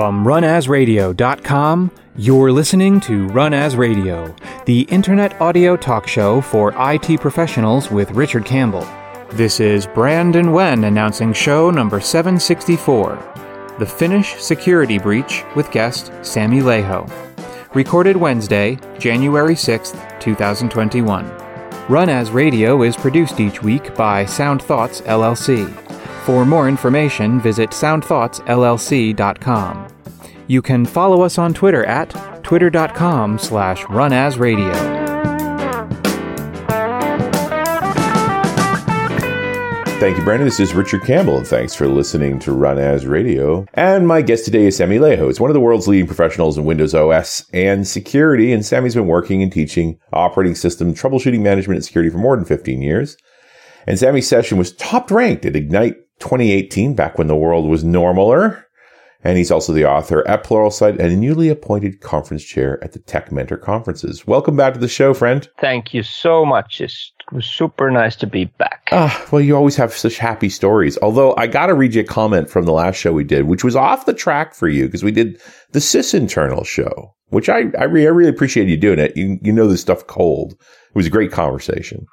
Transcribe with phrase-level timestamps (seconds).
[0.00, 7.20] From runasradio.com, you're listening to Run As Radio, the internet audio talk show for IT
[7.20, 8.88] professionals with Richard Campbell.
[9.32, 16.60] This is Brandon Wen announcing show number 764 The Finnish Security Breach with guest Sami
[16.60, 17.06] Laiho.
[17.74, 21.28] Recorded Wednesday, January 6th, 2021.
[21.90, 25.89] Run As Radio is produced each week by Sound Thoughts LLC.
[26.24, 29.86] For more information, visit soundthoughtsllc.com.
[30.46, 32.10] You can follow us on Twitter at
[32.42, 35.00] twitter.com slash runasradio.
[40.00, 40.46] Thank you, Brandon.
[40.46, 43.66] This is Richard Campbell, and thanks for listening to Run As Radio.
[43.74, 45.26] And my guest today is Sami Laiho.
[45.26, 49.08] He's one of the world's leading professionals in Windows OS and security, and Sami's been
[49.08, 53.18] working and teaching operating system troubleshooting management and security for more than 15 years.
[53.86, 58.64] And Sami's session was top ranked at Ignite 2018, back when the world was normaler.
[59.22, 63.00] And he's also the author at Pluralsight and a newly appointed conference chair at the
[63.00, 64.26] Tech Mentor conferences.
[64.26, 65.46] Welcome back to the show, friend.
[65.60, 66.80] Thank you so much.
[66.80, 66.94] It
[67.30, 68.88] was super nice to be back.
[68.92, 70.96] Ah, well, you always have such happy stories.
[71.02, 73.62] Although I got to read you a comment from the last show we did, which
[73.62, 75.38] was off the track for you because we did
[75.72, 79.14] the sysinternal show, which I, I, re- I really appreciate you doing it.
[79.18, 80.52] You, you know this stuff cold.
[80.52, 82.06] It was a great conversation.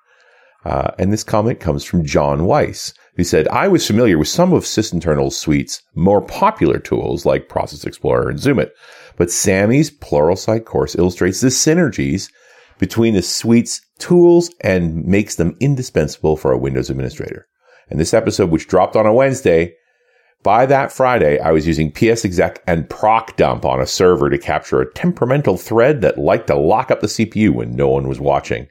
[0.65, 4.53] Uh, and this comment comes from John Weiss, who said, I was familiar with some
[4.53, 8.69] of Sysinternal's suite's more popular tools like Process Explorer and Zoomit,
[9.17, 12.31] but Sami's Pluralsight course illustrates the synergies
[12.77, 17.47] between the suite's tools and makes them indispensable for a Windows administrator.
[17.89, 19.73] And this episode, which dropped on a Wednesday,
[20.43, 24.93] by that Friday, I was using PsExec and procdump on a server to capture a
[24.93, 28.67] temperamental thread that liked to lock up the CPU when no one was watching.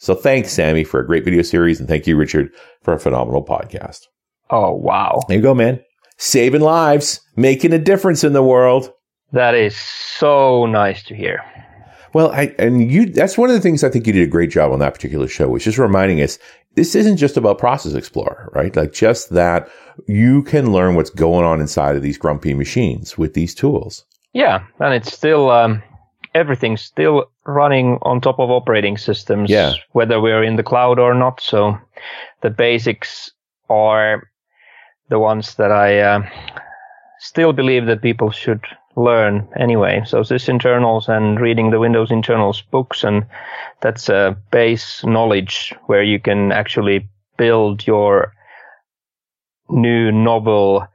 [0.00, 1.78] So thanks, Sami, for a great video series.
[1.78, 2.50] And thank you, Richard,
[2.82, 4.06] for a phenomenal podcast.
[4.48, 5.20] Oh, wow.
[5.28, 5.78] There you go, man.
[6.16, 8.92] Saving lives, making a difference in the world.
[9.32, 11.44] That is so nice to hear.
[12.14, 14.50] Well, I, and you, that's one of the things I think you did a great
[14.50, 16.38] job on that particular show, which is reminding us
[16.76, 18.74] this isn't just about Process Explorer, right?
[18.74, 19.68] Like just that
[20.08, 24.06] you can learn what's going on inside of these grumpy machines with these tools.
[24.32, 24.64] Yeah.
[24.78, 25.82] And it's still, um,
[26.34, 29.74] everything's still running on top of operating systems, yeah.
[29.92, 31.40] whether we're in the cloud or not.
[31.40, 31.78] So
[32.40, 33.30] the basics
[33.68, 34.28] are
[35.08, 36.22] the ones that I uh,
[37.18, 38.64] still believe that people should
[38.96, 40.02] learn anyway.
[40.06, 43.26] So sysinternals and reading the Windows internals books, and
[43.80, 48.32] that's a base knowledge where you can actually build your
[49.68, 50.86] new novel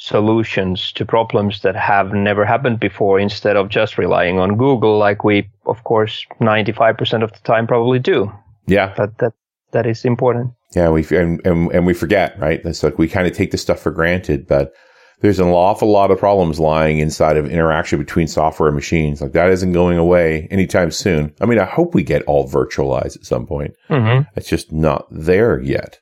[0.00, 5.24] solutions to problems that have never happened before instead of just relying on Google like
[5.24, 8.32] we of course 95% of the time probably do.
[8.66, 8.94] Yeah.
[8.96, 9.34] But that
[9.72, 10.52] that is important.
[10.74, 12.62] Yeah, we and, and, and we forget, right?
[12.64, 14.72] That's like we kind of take this stuff for granted, but
[15.20, 19.20] there's an awful lot of problems lying inside of interaction between software and machines.
[19.20, 21.34] Like that isn't going away anytime soon.
[21.42, 23.74] I mean, I hope we get all virtualized at some point.
[23.90, 24.30] Mm-hmm.
[24.34, 25.98] It's just not there yet.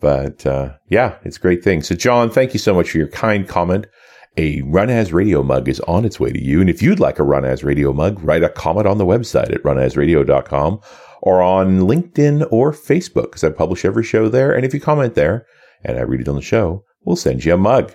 [0.00, 1.82] But uh, yeah, it's a great thing.
[1.82, 3.86] So, John, thank you so much for your kind comment.
[4.36, 6.60] A Run As Radio mug is on its way to you.
[6.60, 9.52] And if you'd like a Run As Radio mug, write a comment on the website
[9.52, 10.80] at runasradio.com
[11.22, 14.52] or on LinkedIn or Facebook because I publish every show there.
[14.52, 15.46] And if you comment there
[15.84, 17.94] and I read it on the show, we'll send you a mug.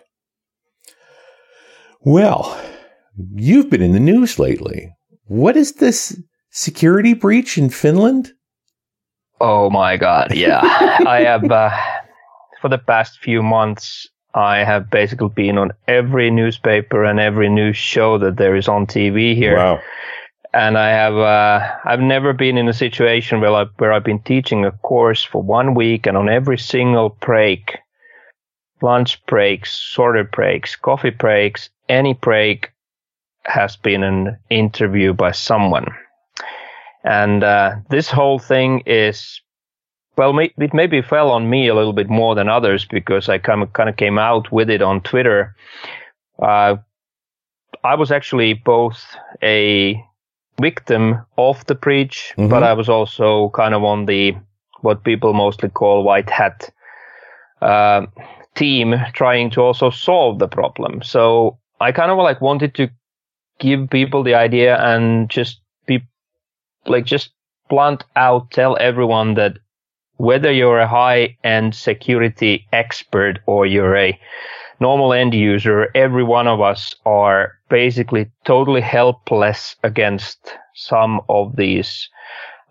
[2.02, 2.62] Well,
[3.34, 4.94] you've been in the news lately.
[5.24, 8.32] What is this security breach in Finland?
[9.42, 10.36] Oh my God.
[10.36, 10.60] Yeah.
[11.08, 11.72] I have, uh,
[12.66, 17.78] for the past few months, I have basically been on every newspaper and every news
[17.78, 19.56] show that there is on TV here.
[19.56, 19.82] Wow.
[20.52, 24.24] And I have, uh, I've never been in a situation where, I, where I've been
[24.24, 27.78] teaching a course for one week and on every single break,
[28.82, 32.72] lunch breaks, sorter breaks, coffee breaks, any break
[33.44, 35.86] has been an interview by someone.
[37.04, 39.40] And uh, this whole thing is,
[40.18, 43.62] well, it maybe fell on me a little bit more than others because I kind
[43.62, 45.56] of kind of came out with it on Twitter.
[46.42, 46.78] Uh,
[47.84, 49.04] I was actually both
[49.44, 50.02] a
[50.62, 52.50] victim of the breach, Mhm.
[52.50, 54.36] but I was also kind of on the
[54.82, 56.70] what people mostly call white hat
[57.62, 58.06] uh,
[58.56, 61.02] team, trying to also solve the problem.
[61.02, 62.90] So I kind of like wanted to
[63.60, 66.02] give people the idea and just be
[66.86, 67.32] like just
[67.70, 69.58] blunt out tell everyone that
[70.18, 74.20] whether you're a high end security expert or you're a
[74.80, 82.10] normal end user, every one of us are basically totally helpless against some of these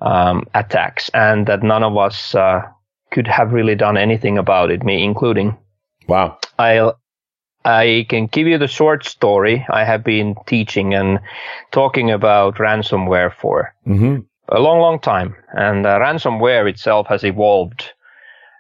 [0.00, 2.62] um, attacks, and that none of us uh,
[3.10, 5.56] could have really done anything about it, me including.
[6.08, 6.38] Wow.
[6.58, 6.98] I'll
[7.64, 11.18] I can give you the short story I have been teaching and
[11.72, 14.20] talking about ransomware for Mm-hmm.
[14.48, 15.34] A long, long time.
[15.52, 17.92] And uh, ransomware itself has evolved.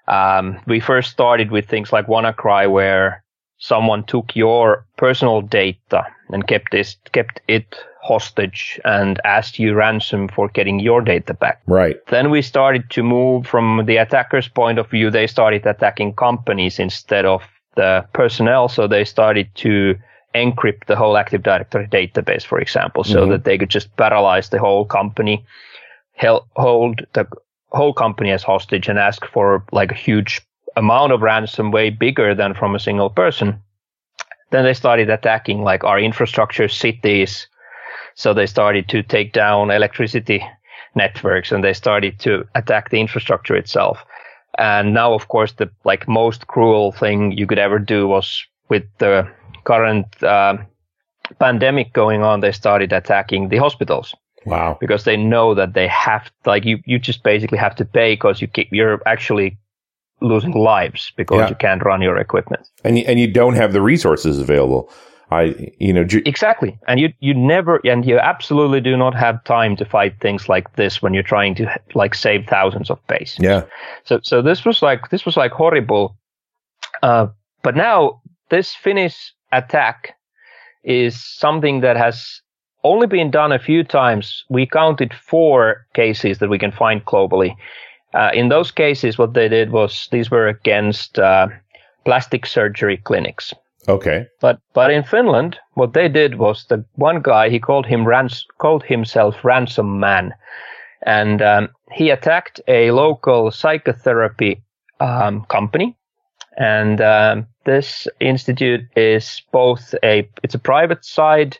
[0.08, 3.22] Um, we first started with things like WannaCry, where
[3.58, 10.28] someone took your personal data and kept this, kept it hostage and asked you ransom
[10.28, 11.62] for getting your data back.
[11.66, 11.96] Right.
[12.08, 15.10] Then we started to move from the attacker's point of view.
[15.10, 17.42] They started attacking companies instead of
[17.76, 18.68] the personnel.
[18.68, 19.96] So they started to
[20.34, 23.30] encrypt the whole Active Directory database, for example, so Mhm.
[23.30, 25.44] that they could just paralyze the whole company,
[26.18, 27.26] hold the
[27.72, 30.40] whole company as hostage and ask for like a huge
[30.76, 33.60] amount of ransom way bigger than from a single person.
[34.50, 37.48] Then they started attacking like our infrastructure cities.
[38.14, 40.44] So they started to take down electricity
[40.94, 44.04] networks and they started to attack the infrastructure itself.
[44.58, 48.84] And now, of course, the like most cruel thing you could ever do was with
[48.98, 49.28] the
[49.64, 50.58] current uh,
[51.40, 52.40] pandemic going on.
[52.40, 54.14] They started attacking the hospitals
[54.46, 54.76] Wow.
[54.80, 58.40] because they know that they have like you you just basically have to pay because
[58.42, 59.56] you keep, you're actually
[60.20, 61.48] losing lives because Yeah.
[61.48, 62.66] you can't run your equipment.
[62.84, 64.88] And you, and you don't have the resources available.
[65.30, 66.78] I, you know, ju- Exactly.
[66.86, 70.76] And you, you never, and you absolutely do not have time to fight things like
[70.76, 73.36] this when you're trying to like save thousands of base.
[73.40, 73.64] yeah.
[74.04, 76.16] So, so this was like, this was like horrible.
[77.02, 77.26] Uh,
[77.62, 78.20] but now
[78.50, 80.14] this Finnish attack
[80.84, 82.40] is something that has
[82.84, 84.44] only been done a few times.
[84.48, 87.56] We counted four cases that we can find globally.
[88.12, 91.48] Uh, in those cases, what they did was these were against uh,
[92.04, 93.52] plastic surgery clinics.
[93.88, 94.26] Okay.
[94.40, 98.46] But but in Finland, what they did was the one guy he called him rans-
[98.58, 100.32] called himself Ransom Man,
[101.02, 104.62] and um, he attacked a local psychotherapy
[105.00, 105.96] um, company.
[106.56, 111.58] And um, this institute is both a it's a private side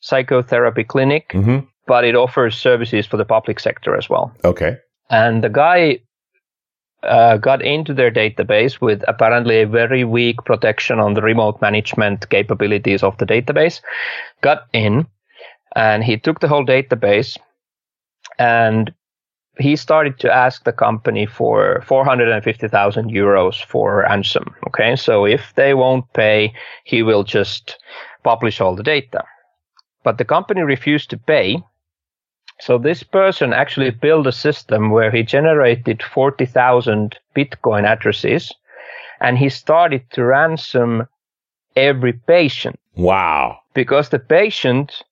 [0.00, 4.32] psychotherapy clinic, hmm but it offers services for the public sector as well.
[4.44, 4.76] Okay.
[5.08, 6.00] And the guy
[7.02, 12.28] uh, got into their database with apparently a very weak protection on the remote management
[12.28, 13.80] capabilities of the database.
[14.40, 15.06] Got in
[15.74, 17.38] and he took the whole database
[18.38, 18.92] and
[19.58, 24.54] he started to ask the company for 450,000 euros for ransom.
[24.66, 24.96] Okay.
[24.96, 26.52] So if they won't pay,
[26.84, 27.78] he will just
[28.22, 29.24] publish all the data.
[30.06, 31.60] But the company refused to pay.
[32.60, 38.54] So this person actually built a system where he generated 40,000 Bitcoin addresses
[39.20, 41.08] and he started to ransom
[41.74, 42.78] every patient.
[42.94, 43.58] Wow.
[43.74, 45.02] because the patient,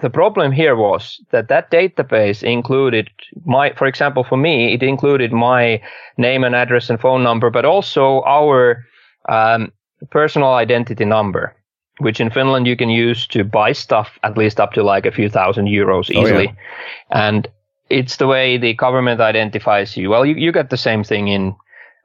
[0.00, 3.10] the problem here was that that database included
[3.44, 5.82] my, for example, for me, it included my
[6.16, 8.86] name and address and phone number, but also our
[9.28, 9.70] um,
[10.10, 11.54] personal identity number
[11.98, 15.12] which in Finland you can use to buy stuff at least up to like a
[15.12, 16.44] few thousand euros Oh, easily.
[16.44, 17.28] yeah.
[17.28, 17.48] And
[17.90, 20.10] it's the way the government identifies you.
[20.10, 21.54] Well, you, you get the same thing in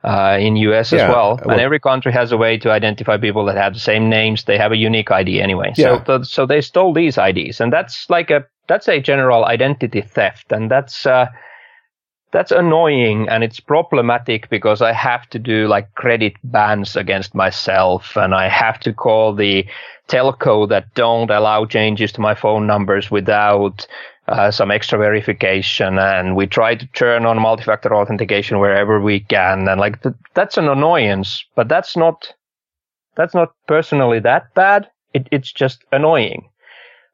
[0.03, 1.39] uh, in US Yeah, as well.
[1.45, 4.43] well- And every country has a way to identify people that have the same names.
[4.43, 5.71] They have a unique ID anyway.
[5.77, 6.03] Yeah.
[6.05, 10.01] So, th- so they stole these IDs, and that's like a that's a general identity
[10.01, 11.27] theft, and that's uh,
[12.33, 18.17] that's annoying and it's problematic because I have to do like credit bans against myself
[18.17, 19.65] and I have to call the
[20.09, 23.87] telco that don't allow changes to my phone numbers without
[24.27, 25.99] uh, some extra verification.
[25.99, 29.67] And we try to turn on multi-factor authentication wherever we can.
[29.69, 32.33] And like th- that's an annoyance but that's not
[33.15, 34.89] that's not personally that bad.
[35.13, 36.49] It, it's just annoying.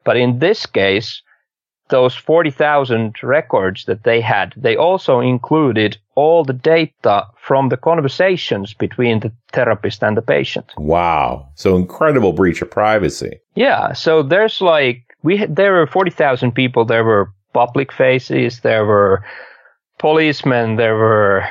[0.04, 1.22] But in this case
[1.90, 8.74] those 40,000 records that they had, they also included all the data from the conversations
[8.74, 10.72] between the therapist and the patient.
[10.76, 11.48] Wow.
[11.54, 13.40] So incredible breach of privacy.
[13.54, 18.84] Yeah, so there's like we had, there were 40,000 people, there were public faces, there
[18.84, 19.24] were
[19.98, 21.44] policemen, there were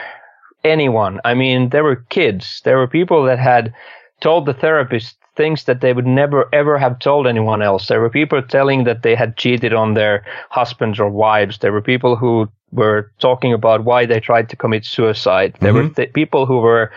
[0.63, 1.19] anyone.
[1.23, 3.73] I mean, there were kids, there were people that had
[4.21, 7.87] told the therapist things that they would never ever have told anyone else.
[7.87, 11.59] There were people telling that they had cheated on their husbands or wives.
[11.59, 15.55] There were people who were talking about why they tried to commit suicide.
[15.61, 15.93] There were mm-hmm.
[15.93, 16.91] th- people who were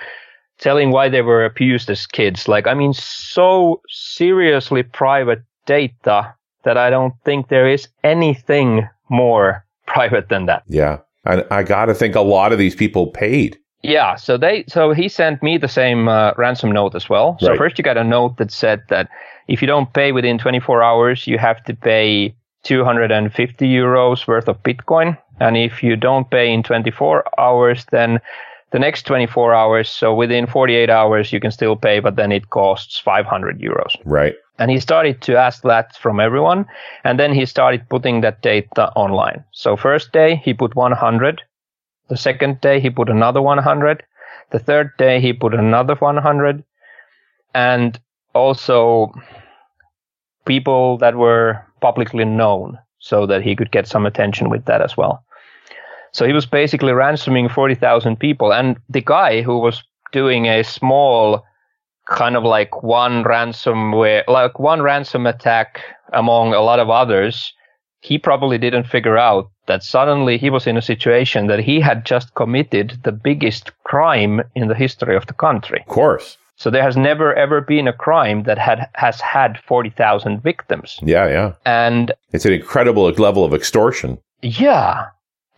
[0.58, 2.48] telling why they were abused as kids.
[2.48, 6.34] Like, I mean, so seriously private data
[6.64, 10.64] that I don't think there is anything more private than that.
[10.66, 10.98] Yeah.
[11.24, 13.56] And I got to think a lot of these people paid.
[13.82, 17.36] Yeah, so they so he sent me the same uh, ransom note as well.
[17.40, 17.58] So Right.
[17.58, 19.08] first you got a note that said that
[19.48, 24.62] if you don't pay within 24 hours, you have to pay 250 euros worth of
[24.62, 28.20] Bitcoin, and if you don't pay in 24 hours, then
[28.72, 29.88] the next 24 hours.
[29.88, 33.96] So within 48 hours, you can still pay, but then it costs 500 euros.
[34.04, 34.34] Right.
[34.58, 36.66] And he started to ask that from everyone.
[37.04, 39.44] And then he started putting that data online.
[39.52, 41.42] So first day, he put 100.
[42.12, 44.02] The second day, he put another 100.
[44.50, 46.62] The third day, he put another 100.
[47.54, 47.98] And
[48.34, 49.10] also
[50.44, 54.94] people that were publicly known so that he could get some attention with that as
[54.94, 55.24] well.
[56.12, 58.52] So he was basically ransoming 40,000 people.
[58.52, 61.42] And the guy who was doing a small
[62.10, 65.80] kind of like one ransomware, like one ransom attack
[66.12, 67.54] among a lot of others,
[68.02, 72.04] he probably didn't figure out that suddenly he was in a situation that he had
[72.04, 75.80] just committed the biggest crime in the history of the country.
[75.86, 76.36] Of course.
[76.56, 80.98] So there has never ever been a crime that had has had 40,000 victims.
[81.02, 81.52] Yeah, yeah.
[81.64, 84.18] And it's an incredible level of extortion.
[84.42, 85.06] Yeah.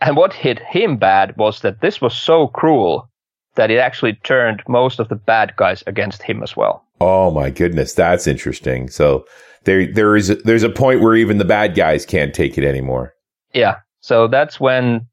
[0.01, 3.09] And what hit him bad was that this was so cruel
[3.55, 6.83] that it actually turned most of the bad guys against him as well.
[7.01, 8.89] Oh my goodness, that's interesting.
[8.89, 9.25] So
[9.65, 12.63] there there is a, there's a point where even the bad guys can't take it
[12.63, 13.13] anymore.
[13.53, 13.77] Yeah.
[14.01, 15.07] So that's when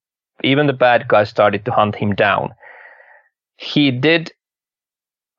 [0.44, 2.54] even the bad guys started to hunt him down.
[3.56, 4.32] He did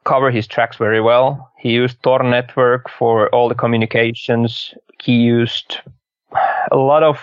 [0.06, 1.52] cover his tracks very well.
[1.60, 4.74] He used Tor network for all the communications.
[5.02, 5.80] He used
[6.72, 7.20] a lot of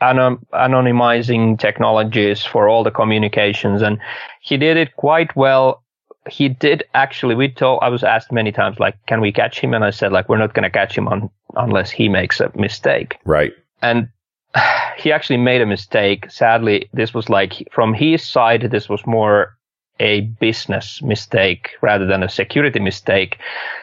[0.00, 3.98] anon- anonymizing technologies for all the communications and
[4.40, 5.82] he did it quite well.
[6.28, 9.74] He did actually, we told, I was asked many times, like, can we catch him?
[9.74, 12.50] And I said, like, we're not going to catch him on, unless he makes a
[12.56, 13.18] mistake.
[13.24, 13.52] Right.
[13.82, 14.08] And
[14.98, 16.30] he actually made a mistake.
[16.30, 19.56] Sadly, this was like, from his side, this was more
[19.98, 23.38] a business mistake rather than a security mistake.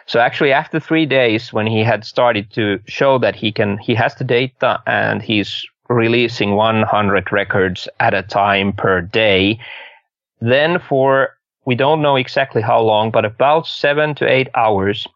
[0.06, 3.96] So actually after three days when he had started to show that he can, he
[3.96, 9.60] has the data and he's releasing 100 records at a time per day,
[10.40, 11.30] then for,
[11.66, 15.08] we don't know exactly how long, but about seven to eight hours,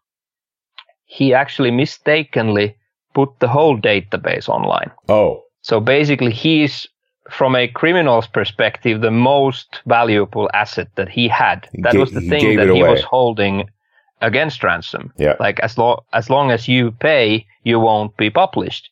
[1.04, 2.76] he actually mistakenly
[3.14, 4.90] put the whole database online.
[5.08, 5.44] Oh.
[5.62, 6.86] So basically he's
[7.30, 11.68] from a criminal's perspective, the most valuable asset that he had.
[11.74, 13.68] That was the thing that he was holding
[14.20, 15.12] against ransom.
[15.18, 15.36] Yeah.
[15.38, 18.90] Like as long as long as you pay, you won't be published.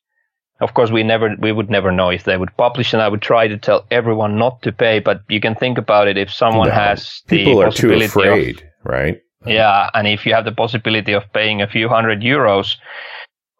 [0.60, 3.20] Of course, we never we would never know if they would publish, and I would
[3.22, 5.00] try to tell everyone not to pay.
[5.00, 6.74] But you can think about it: if someone No.
[6.74, 9.20] has the People are too possibility of- afraid, right?
[9.44, 12.76] yeah, and if you have the possibility of paying a few hundred euros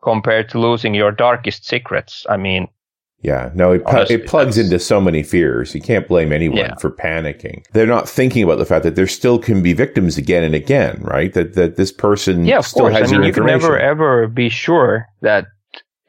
[0.02, 2.68] compared to losing your darkest secrets, I mean,
[3.22, 5.74] Yeah, no, it, pl- it plugs into so many fears.
[5.74, 6.74] You can't blame anyone Yeah.
[6.76, 7.62] for panicking.
[7.72, 11.00] They're not thinking about the fact that there still can be victims again and again,
[11.02, 11.32] right?
[11.34, 12.96] That that this person yeah, of still course.
[12.98, 15.46] has I mean, your you can never ever be sure that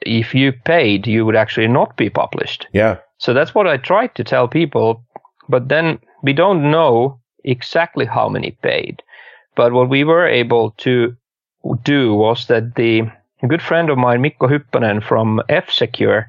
[0.01, 2.67] if you paid, you would actually not be published.
[2.73, 5.03] yeah, So that's what I tried to tell people,
[5.49, 9.01] but then we don't know exactly how many paid.
[9.55, 11.15] But what we were able to
[11.83, 13.03] do was that the
[13.47, 16.27] good friend of mine, Mikko Hyppönen from F Secure,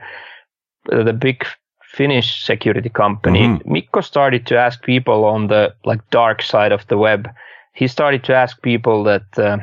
[0.92, 1.44] uh, the big
[1.82, 3.66] Finnish security company, Mhm.
[3.66, 7.28] Mikko started to ask people on the like dark side of the web.
[7.72, 9.58] He started to ask people that uh,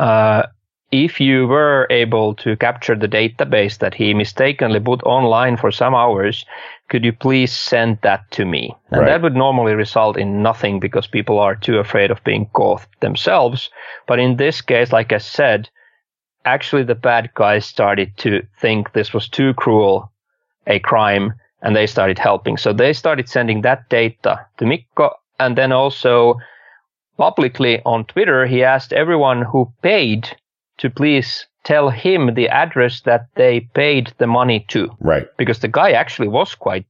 [0.00, 0.42] uh,
[0.90, 5.94] if you were able to capture the database that he mistakenly put online for some
[5.94, 6.46] hours,
[6.88, 8.74] could you please send that to me?
[8.90, 9.08] And Right.
[9.08, 13.70] that would normally result in nothing because people are too afraid of being caught themselves.
[14.06, 15.68] But in this case, like I said,
[16.46, 20.10] actually the bad guys started to think this was too cruel
[20.66, 22.56] a crime and they started helping.
[22.56, 26.38] So they started sending that data to Mikko and then also
[27.18, 30.36] publicly on Twitter, he asked everyone who paid
[30.78, 35.26] to please tell him the address that they paid the money to right.
[35.36, 36.86] because the guy actually was quite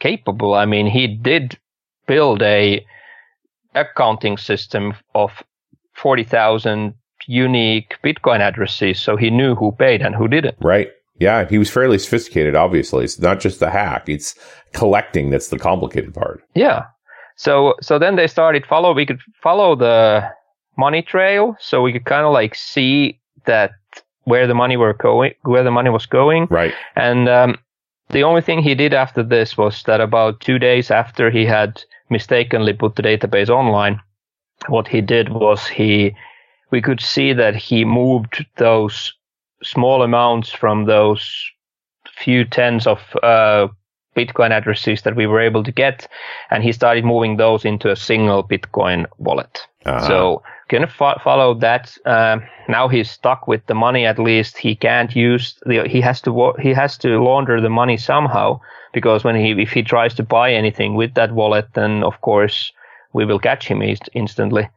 [0.00, 0.54] capable.
[0.54, 1.58] I mean, he did
[2.06, 2.84] build a
[3.74, 5.30] accounting system of
[5.94, 6.94] 40,000
[7.26, 9.00] unique Bitcoin addresses.
[9.00, 10.56] So he knew who paid and who didn't.
[10.60, 10.90] Right.
[11.18, 12.56] Yeah, he was fairly sophisticated.
[12.56, 14.34] Obviously, it's not just the hack; it's
[14.72, 16.42] collecting that's the complicated part.
[16.54, 16.86] Yeah.
[17.36, 20.28] So, so then they started follow, we could follow the
[20.76, 21.56] money trail.
[21.60, 23.72] So we could kind of like see that
[24.24, 26.46] where the money were going, where the money was going.
[26.50, 26.74] Right.
[26.96, 27.58] And um,
[28.10, 31.82] the only thing he did after this was that about two days after he had
[32.10, 34.00] mistakenly put the database online,
[34.68, 36.14] what he did was he,
[36.70, 39.12] we could see that he moved those
[39.62, 41.50] small amounts from those
[42.16, 43.66] few tens of uh,
[44.16, 46.06] Bitcoin addresses that we were able to get,
[46.50, 49.66] and he started moving those into a single Bitcoin wallet.
[49.86, 50.06] Uh-huh.
[50.06, 51.94] So can fo- follow that.
[52.06, 54.06] Um, now he's stuck with the money.
[54.06, 55.86] At least he can't use the.
[55.86, 56.54] He has to.
[56.60, 58.58] He has to launder the money somehow
[58.92, 62.72] because when he if he tries to buy anything with that wallet, then of course
[63.12, 64.68] we will catch him inst- instantly.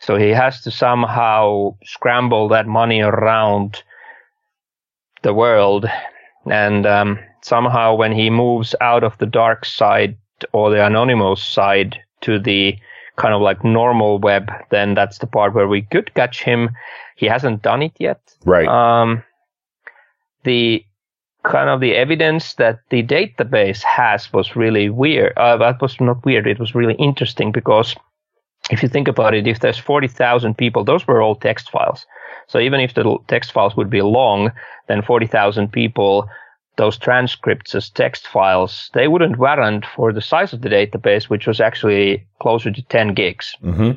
[0.00, 3.82] So he has to somehow scramble that money around
[5.22, 5.86] the world,
[6.50, 10.16] and um, somehow when he moves out of the dark side
[10.52, 12.76] or the anonymous side to the
[13.16, 16.70] kind of like normal web, then that's the part where we could catch him.
[17.16, 18.20] He hasn't done it yet.
[18.44, 18.68] Right.
[18.68, 19.22] Um,
[20.44, 20.84] the
[21.44, 25.36] kind of the evidence that the database has was really weird.
[25.36, 26.46] Uh, that was not weird.
[26.46, 27.94] It was really interesting because
[28.70, 32.06] if you think about it, if there's 40,000 people, those were all text files.
[32.46, 34.52] So even if the text files would be long,
[34.88, 36.28] then 40,000 people
[36.82, 41.46] those transcripts as text files, they wouldn't warrant for the size of the database, which
[41.46, 43.54] was actually closer to 10 gigs.
[43.62, 43.92] Mm-hmm.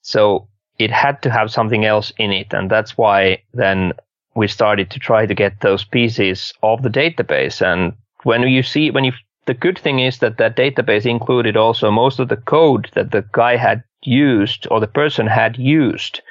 [0.00, 2.54] So it had to have something else in it.
[2.54, 3.92] And that's why then
[4.34, 7.60] we started to try to get those pieces of the database.
[7.60, 9.12] And when you see, when you,
[9.44, 13.26] the good thing is that that database included also most of the code that the
[13.32, 16.22] guy had used or the person had used.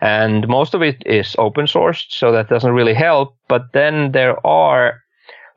[0.00, 3.36] And most of it is open sourced, so that doesn't really help.
[3.48, 5.02] But then there are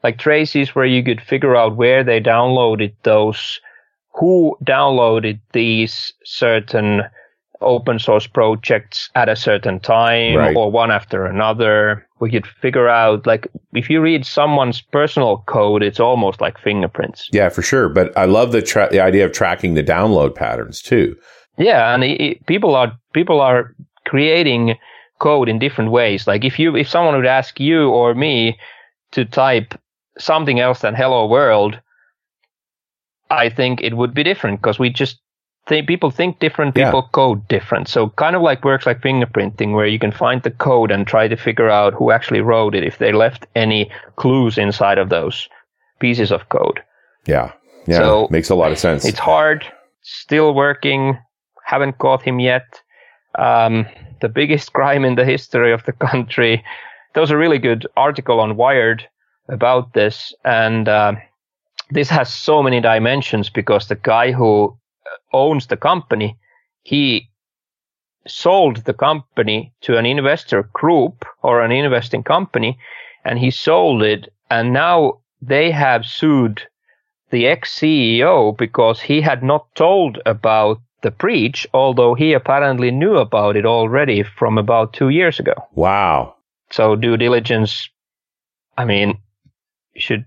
[0.04, 3.60] like traces where you could figure out where they downloaded those,
[4.14, 7.04] who downloaded these certain
[7.62, 10.56] open source projects at a certain time Right.
[10.56, 12.08] or one after another.
[12.22, 17.28] We could figure out like if you read someone's personal code, it's almost like fingerprints.
[17.34, 17.90] Yeah, for sure.
[17.90, 21.16] But I love the tra- the idea of tracking the download patterns too.
[21.58, 23.76] Yeah, and it, it- people are people are
[24.06, 24.76] creating
[25.20, 26.28] code in different ways.
[26.28, 28.58] Like if you if someone would ask you or me
[29.12, 29.74] to type
[30.20, 31.80] something else than hello world,
[33.30, 35.20] I think it would be different because we just
[35.68, 36.86] think people think different, Yeah.
[36.86, 37.88] people code different.
[37.88, 41.28] So kind of like works like fingerprinting where you can find the code and try
[41.28, 45.48] to figure out who actually wrote it if they left any clues inside of those
[46.00, 46.82] pieces of code.
[47.28, 47.52] Yeah.
[47.88, 47.98] Yeah.
[47.98, 49.06] So, makes a lot of sense.
[49.06, 49.66] It's hard,
[50.02, 51.18] still working,
[51.66, 52.82] haven't caught him yet.
[53.38, 53.86] Um,
[54.22, 56.64] the biggest crime in the history of the country.
[57.14, 59.08] There was a really good article on Wired
[59.50, 61.14] about this, and uh,
[61.90, 64.78] this has so many dimensions because the guy who
[65.34, 66.38] owns the company,
[66.84, 67.30] he
[68.28, 72.78] sold the company to an investor group or an investing company,
[73.26, 76.62] and he sold it, and now they have sued
[77.32, 83.18] the ex CEO because he had not told about the breach, although he apparently knew
[83.18, 85.54] about it already from about two years ago.
[85.74, 86.36] wow.
[86.72, 87.90] So due diligence,
[88.78, 89.18] I mean,
[90.00, 90.26] should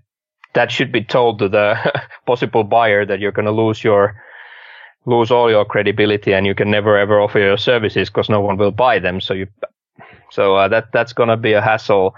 [0.53, 1.75] that should be told to the
[2.25, 4.15] possible buyer that you're going to lose your
[5.05, 8.57] lose all your credibility and you can never ever offer your services because no one
[8.57, 9.19] will buy them.
[9.19, 9.47] So you,
[10.31, 12.15] so uh, that that's going to be a hassle.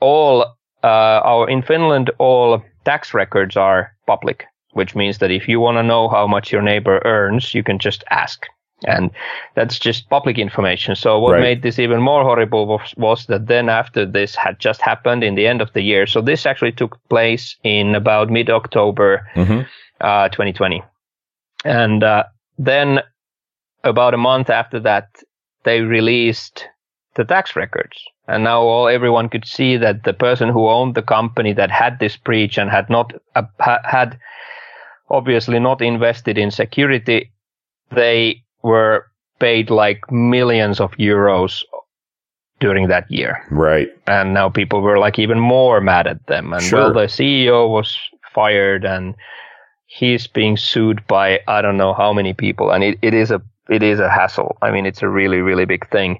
[0.00, 0.42] All
[0.82, 5.76] uh, our in Finland, all tax records are public, which means that if you want
[5.76, 8.46] to know how much your neighbor earns, you can just ask.
[8.84, 9.10] And
[9.54, 10.96] that's just public information.
[10.96, 11.40] So what Right.
[11.40, 15.34] made this even more horrible was, was that then after this had just happened in
[15.34, 16.06] the end of the year.
[16.06, 19.62] So this actually took place in about mid October, hmm
[20.00, 20.82] uh, 2020.
[21.64, 22.24] And uh,
[22.58, 23.00] then
[23.82, 25.08] about a month after that,
[25.64, 26.68] they released
[27.14, 27.96] the tax records.
[28.28, 31.98] And now all everyone could see that the person who owned the company that had
[31.98, 34.18] this breach and had not uh, ha- had
[35.08, 37.32] obviously not invested in security,
[37.90, 39.06] they were
[39.38, 41.62] paid like millions of euros
[42.58, 43.88] during that year Right.
[44.06, 46.52] and now people were like even more mad at them.
[46.52, 46.80] And Sure.
[46.80, 47.98] well, the CEO was
[48.34, 49.14] fired, and
[49.86, 53.40] he's being sued by I don't know how many people, and it, it is a
[53.68, 54.56] it is a hassle.
[54.62, 56.18] I mean, it's a really really big thing.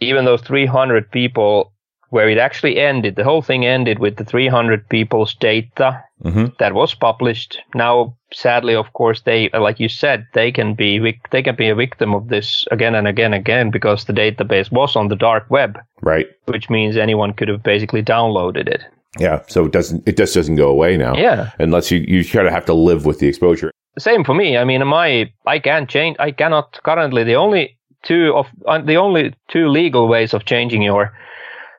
[0.00, 1.72] Even those 300 people,
[2.10, 6.72] where it actually ended, the whole thing ended with the 300 people's data hmm that
[6.74, 7.58] was published.
[7.74, 11.74] Now, sadly, of course, they, like you said, they can be they can be a
[11.74, 15.44] victim of this again and again and again because the database was on the dark
[15.50, 16.26] web Right.
[16.46, 18.82] which means anyone could have basically downloaded it.
[19.18, 19.42] Yeah.
[19.48, 21.14] So it doesn't, it just doesn't go away now.
[21.16, 21.50] Yeah.
[21.58, 23.70] Unless you, you kind of have to live with the exposure.
[23.98, 24.56] Same for me.
[24.56, 26.16] I mean, my I can't change.
[26.18, 27.24] I cannot currently.
[27.24, 31.12] The only two of uh, the only two legal ways of changing your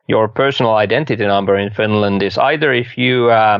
[0.06, 3.58] your personal identity number in Finland is either if you uh,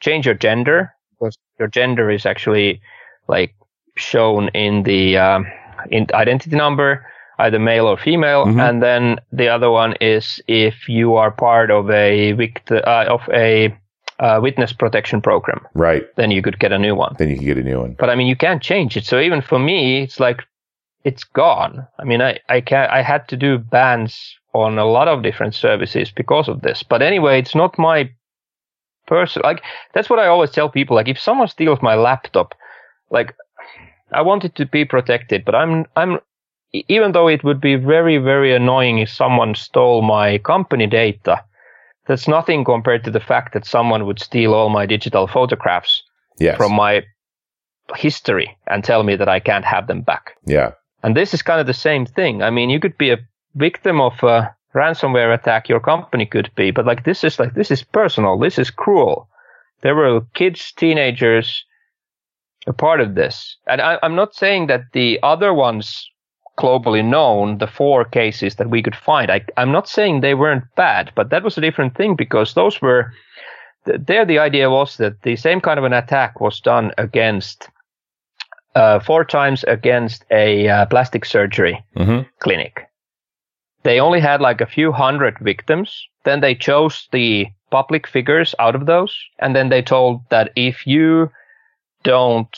[0.00, 2.80] change your gender, because your gender is actually
[3.28, 3.54] like
[3.96, 5.46] shown in the um,
[5.90, 7.06] in identity number,
[7.38, 8.60] either male or female, Mhm.
[8.68, 13.22] and then the other one is if you are part of a vict- uh, of
[13.32, 13.74] a
[14.18, 16.04] uh, witness protection program, Right.
[16.16, 17.14] then you could get a new one.
[17.18, 17.96] Then you can get a new one.
[17.98, 19.04] But I mean, you can't change it.
[19.04, 20.42] So even for me, it's like
[21.04, 21.86] it's gone.
[21.98, 25.54] I mean, I, I can I had to do bans on a lot of different
[25.54, 26.82] services because of this.
[26.82, 28.08] But anyway, it's not my
[29.06, 29.42] person.
[29.44, 29.62] Like
[29.94, 30.96] that's what I always tell people.
[30.96, 32.54] Like if someone steals my laptop,
[33.10, 33.34] like
[34.12, 36.18] I want it to be protected, but I'm I'm
[36.72, 41.44] even though it would be very very annoying if someone stole my company data.
[42.08, 46.02] That's nothing compared to the fact that someone would steal all my digital photographs
[46.38, 46.56] Yes.
[46.56, 47.02] from my
[47.96, 50.36] history and tell me that I can't have them back.
[50.44, 50.72] yeah.
[51.02, 52.42] And this is kind of the same thing.
[52.42, 53.18] I mean, you could be a
[53.54, 57.70] victim of a ransomware attack, your company could be, but like this is like, this
[57.70, 58.38] is personal.
[58.38, 59.28] This is cruel.
[59.82, 61.64] There were kids, teenagers,
[62.66, 63.56] a part of this.
[63.66, 66.08] And I, I'm not saying that the other ones
[66.58, 70.64] globally known, the four cases that we could find, I, I'm not saying they weren't
[70.76, 73.12] bad, but that was a different thing because those were,
[73.84, 77.68] th- there the idea was that the same kind of an attack was done against
[78.74, 82.86] uh, four times against a uh, plastic surgery hmm clinic.
[83.86, 86.08] They only had like a few hundred victims.
[86.24, 89.16] Then they chose the public figures out of those.
[89.38, 91.30] And then they told that if you
[92.02, 92.48] don't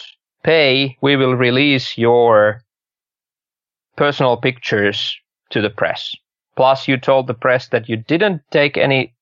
[0.43, 2.63] pay, we will release your
[3.97, 5.15] personal pictures
[5.51, 6.15] to the press.
[6.57, 9.13] Plus, you told the press that you didn't take any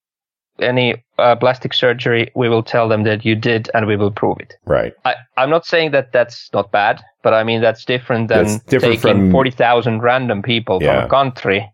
[0.61, 2.31] any uh, plastic surgery.
[2.37, 4.55] We will tell them that you did, and we will prove it.
[4.64, 4.95] Right.
[5.05, 8.62] I, I'm not saying that that's not bad, but I mean that's different than That's
[8.64, 11.01] different taking from- 40,000 random people Yeah.
[11.01, 11.71] from a country,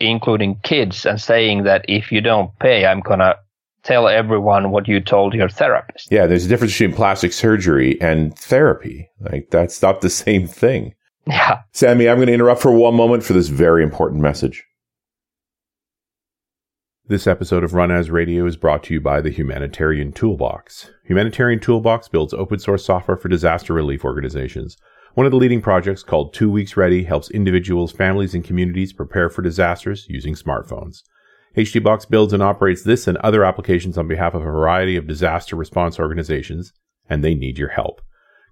[0.00, 3.36] including kids, and saying that if you don't pay, I'm gonna
[3.82, 6.10] tell everyone what you told your therapist.
[6.10, 6.26] Yeah.
[6.26, 9.08] There's a difference between plastic surgery and therapy.
[9.20, 10.94] Like that's not the same thing.
[11.26, 11.60] Yeah.
[11.72, 14.64] Sami, I'm going to interrupt for one moment for this very important message.
[17.06, 20.90] This episode of Run As Radio is brought to you by the Humanitarian Toolbox.
[21.04, 24.76] Humanitarian Toolbox builds open source software for disaster relief organizations.
[25.14, 29.28] One of the leading projects called Two Weeks Ready helps individuals, families, and communities prepare
[29.28, 31.02] for disasters using smartphones.
[31.56, 35.56] HTBox builds and operates this and other applications on behalf of a variety of disaster
[35.56, 36.72] response organizations,
[37.08, 38.00] and they need your help.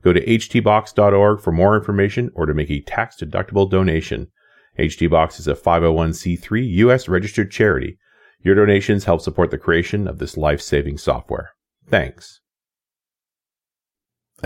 [0.02, 4.28] Go to htbox.org for more information or to make a tax deductible donation.
[4.78, 7.08] HTBox is a 501c3 U.S.
[7.08, 7.98] registered charity.
[8.40, 11.52] Your donations help support the creation of this life saving software.
[11.88, 12.40] Thanks.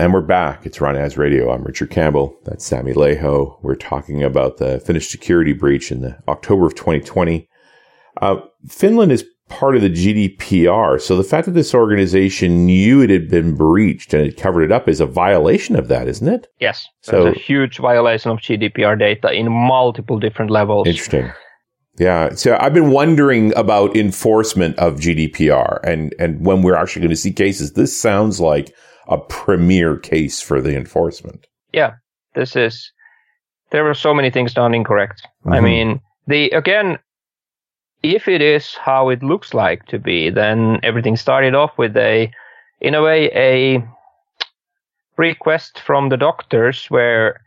[0.01, 0.65] And we're back.
[0.65, 1.51] It's Run As Radio.
[1.53, 2.35] I'm Richard Campbell.
[2.43, 3.59] That's Sami Laiho.
[3.61, 7.47] We're talking about the Finnish security breach in the October of 2020.
[8.19, 8.37] Uh,
[8.67, 10.99] Finland is part of the GDPR.
[10.99, 14.71] So the fact that this organization knew it had been breached and had covered it
[14.71, 16.47] up is a violation of that, isn't it?
[16.59, 16.87] Yes.
[17.01, 20.87] So- There's a huge violation of GDPR data in multiple different levels.
[20.87, 21.31] Interesting.
[21.99, 22.33] Yeah.
[22.33, 27.15] So I've been wondering about enforcement of GDPR and, and when we're actually going to
[27.15, 27.73] see cases.
[27.73, 28.73] This sounds like
[29.07, 31.47] a premier case for the enforcement.
[31.73, 31.93] yeah,
[32.35, 32.91] this is
[33.71, 35.25] there were so many things done incorrect.
[35.45, 35.63] I Mhm.
[35.63, 36.99] mean, the again,
[38.03, 42.29] if it is how it looks like to be, then everything started off with a,
[42.81, 43.81] in a way, a
[45.17, 47.39] request from the doctors where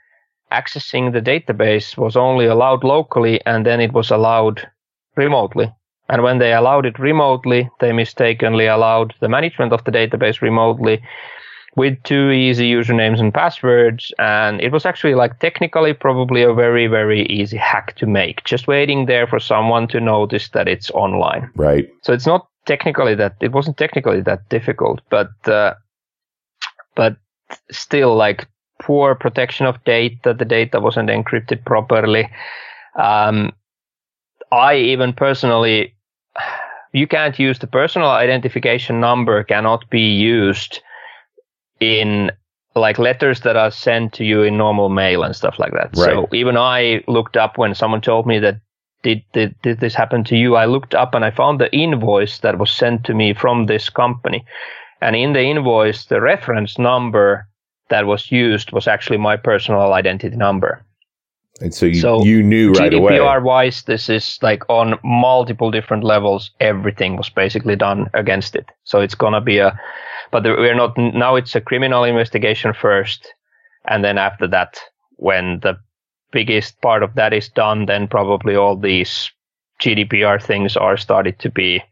[0.53, 4.67] accessing the database was only allowed locally and then it was allowed
[5.17, 5.71] remotely.
[6.09, 11.03] And when they allowed it remotely, they mistakenly allowed the management of the database remotely
[11.77, 14.13] with two easy usernames and passwords.
[14.19, 18.45] And it was actually like technically probably a very, very easy hack to make.
[18.45, 21.51] Just waiting there for someone to notice that it's online.
[21.57, 21.89] Right.
[22.03, 25.75] So it's not technically that, it wasn't technically that difficult, but, uh,
[26.95, 27.17] but
[27.71, 28.47] still like
[28.81, 30.33] poor protection of data.
[30.33, 32.31] The data wasn't encrypted properly.
[32.97, 33.53] Um,
[34.53, 35.95] I even personally,
[36.93, 40.81] you can't use the personal identification number cannot be used
[41.81, 42.31] in
[42.77, 45.91] like letters that are sent to you in normal mail and stuff like that.
[45.97, 46.11] Right.
[46.11, 48.61] So even I looked up when someone told me that
[49.03, 50.57] did, did did this happen to you?
[50.57, 53.89] I looked up and I found the invoice that was sent to me from this
[53.89, 54.45] company.
[55.01, 57.47] And in the invoice, the reference number
[57.91, 60.83] that was used was actually my personal identity number.
[61.61, 63.13] And so you, So you knew right away.
[63.13, 66.51] GDPR wise, this is like on multiple different levels.
[66.61, 68.69] Everything was basically done against it.
[68.85, 69.79] So it's gonna be a,
[70.31, 71.37] but we're not now.
[71.37, 73.33] It's a criminal investigation first,
[73.87, 74.79] and then after that,
[75.17, 75.77] when the
[76.33, 79.31] biggest part of that is done, then probably all these
[79.81, 81.83] GDPR things are started to be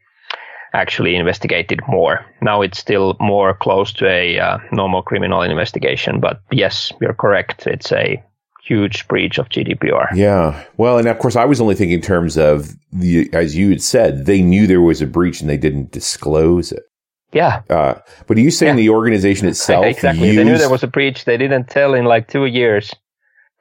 [0.74, 2.24] actually investigated more.
[2.40, 7.66] Now it's still more close to a uh, normal criminal investigation, but yes, you're correct.
[7.66, 8.22] It's a
[8.62, 10.08] huge breach of GDPR.
[10.14, 10.64] Yeah.
[10.76, 13.82] Well, and of course, I was only thinking in terms of the, as you had
[13.82, 16.84] said, they knew there was a breach and they didn't disclose it.
[17.32, 17.94] Yeah, Uh,
[18.26, 18.82] but are you saying Yeah.
[18.84, 20.26] the organization itself exactly.
[20.28, 21.24] used, They knew there was a breach.
[21.24, 22.92] They didn't tell in like two years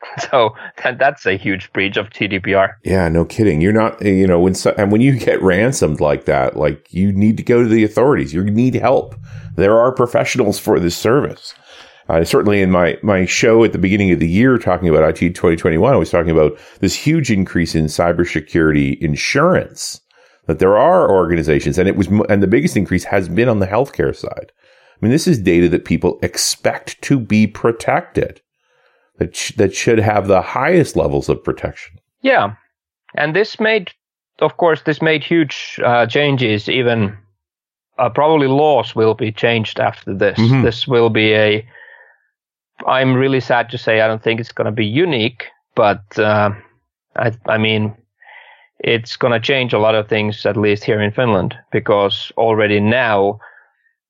[0.32, 2.74] So that, that's a huge breach of GDPR.
[2.84, 3.62] Yeah, no kidding.
[3.62, 7.12] You're not, you know, when so, and when you get ransomed like that, like you
[7.12, 8.34] need to go to the authorities.
[8.34, 9.16] You need help.
[9.56, 11.54] There are professionals for this service.
[12.10, 15.34] Uh, certainly in my, my show at the beginning of the year talking about IT
[15.36, 20.02] 2021, I was talking about this huge increase in cybersecurity insurance
[20.52, 23.68] that there are organizations and it was, and the biggest increase has been on the
[23.68, 24.52] healthcare side.
[24.52, 28.42] I mean, this is data that people expect to be protected
[29.18, 32.00] that, sh- that should have the highest levels of protection.
[32.22, 32.56] Yeah.
[33.16, 33.92] And this made,
[34.40, 36.68] of course, this made huge uh, changes.
[36.68, 37.18] Even
[37.98, 40.38] uh, probably laws will be changed after this.
[40.38, 40.64] Mhm.
[40.64, 41.66] This will be a,
[42.86, 46.52] I'm really sad to say I don't think it's going to be unique, but uh,
[47.16, 47.96] I, I mean,
[48.84, 52.80] it's going to change a lot of things, at least here in Finland, because already
[52.80, 53.40] now,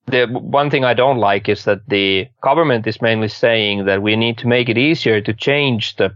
[0.07, 4.15] the one thing I don't like is that the government is mainly saying that we
[4.15, 6.15] need to make it easier to change the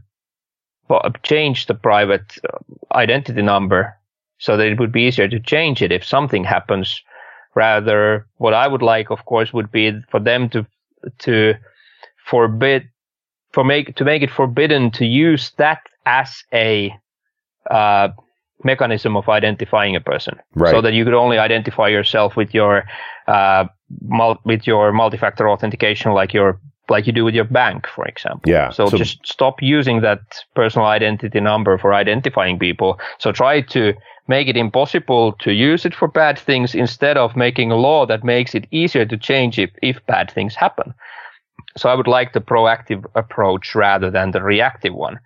[1.24, 2.58] change the private uh,
[2.94, 3.98] identity number
[4.38, 7.02] so that it would be easier to change it if something happens.
[7.56, 10.66] Rather, what I would like, of course, would be for them to
[11.20, 11.54] to
[12.26, 12.88] forbid
[13.52, 16.94] for make to make it forbidden to use that as a
[17.70, 18.10] uh,
[18.64, 20.72] mechanism of identifying a person, Right.
[20.72, 22.84] so that you could only identify yourself with your
[23.28, 23.66] uh,
[24.02, 28.52] mul- with your multi-factor authentication, like your like you do with your bank, for example.
[28.52, 30.20] Yeah, So, so- just stop using that
[30.54, 33.00] personal identity number for identifying people.
[33.18, 33.94] So try to
[34.28, 38.24] make it impossible to use it for bad things instead of making a law that
[38.24, 40.94] makes it easier to change it if bad things happen.
[41.78, 45.20] So I would like the proactive approach rather than the reactive one.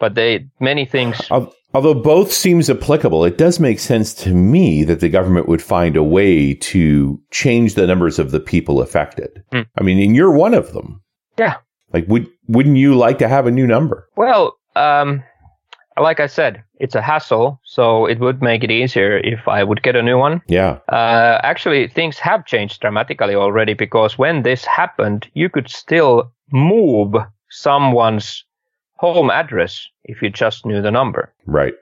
[0.00, 4.84] But they many things Al- Although both seems applicable, it does make sense to me
[4.84, 9.42] that the government would find a way to change the numbers of the people affected.
[9.52, 9.62] Hmm.
[9.76, 11.02] I mean, and you're one of them.
[11.36, 11.56] Yeah.
[11.92, 14.08] Like, would wouldn't you like to have a new number?
[14.16, 15.24] Well, um,
[16.00, 19.82] like I said, it's a hassle, so it would make it easier if I would
[19.82, 20.42] get a new one.
[20.46, 20.78] Yeah.
[20.88, 27.14] Uh, actually, things have changed dramatically already because when this happened, you could still move
[27.50, 28.44] someone's
[29.12, 31.32] home address if you just knew the number.
[31.46, 31.74] Right.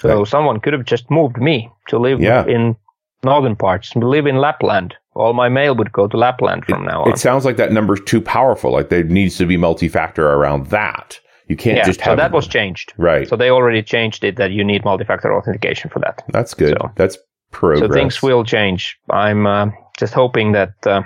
[0.00, 0.26] So Right.
[0.28, 2.44] someone could have just moved me to live Yeah.
[2.46, 2.76] in
[3.24, 4.94] northern parts, live in Lapland.
[5.14, 7.10] All my mail would go to Lapland from now on.
[7.12, 8.70] It sounds like that number's too powerful.
[8.72, 11.18] Like there needs to be multi-factor around that.
[11.48, 12.92] You can't yeah, just so have that was changed.
[12.98, 13.26] right.
[13.28, 16.22] So they already changed it that you need multi-factor authentication for that.
[16.32, 16.76] That's good.
[16.78, 17.16] so- That's
[17.52, 17.80] progress.
[17.80, 18.98] So things will change.
[19.10, 21.02] I'm uh, just hoping that uh,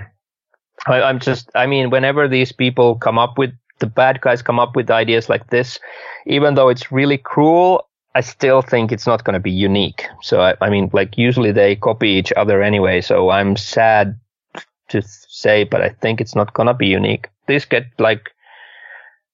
[0.86, 1.50] I, I'm just.
[1.54, 5.28] I mean, whenever these people come up with the bad guys come up with ideas
[5.28, 5.78] like this,
[6.26, 10.04] even though it's really cruel, I still think it's not going to be unique.
[10.22, 13.00] So I, I mean, like usually they copy each other anyway.
[13.00, 14.18] So I'm sad
[14.88, 17.28] to say, but I think it's not going to be unique.
[17.46, 18.30] This get like.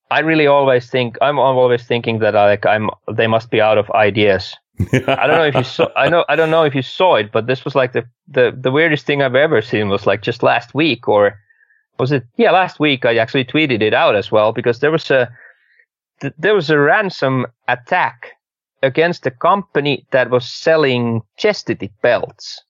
[0.08, 3.90] I really always think I'm always thinking that like I'm they must be out of
[3.90, 5.88] ideas I don't know if you saw.
[5.96, 6.24] I know.
[6.28, 9.06] I don't know if you saw it, but this was like the the the weirdest
[9.06, 9.88] thing I've ever seen.
[9.88, 11.38] Was like just last week, or
[11.98, 12.24] was it?
[12.36, 13.04] Yeah, last week.
[13.04, 15.28] I actually tweeted it out as well because there was a
[16.20, 18.32] th- there was a ransom attack
[18.82, 22.62] against a company that was selling chastity belts.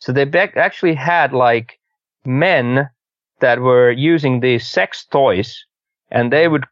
[0.00, 1.78] So they bec- actually had like
[2.24, 2.88] men
[3.40, 5.64] that were using these sex toys,
[6.10, 6.64] and they would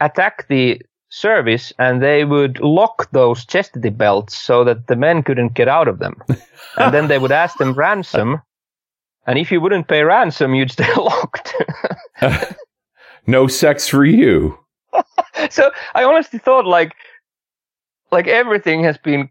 [0.00, 5.54] attack the service and they would lock those chastity belts so that the men couldn't
[5.54, 6.20] get out of them.
[6.78, 8.40] and then they would ask them ransom.
[9.26, 11.54] And if you wouldn't pay ransom, you'd stay locked.
[13.26, 14.58] no sex for you.
[15.50, 16.94] so I honestly thought like,
[18.12, 19.30] like everything has been,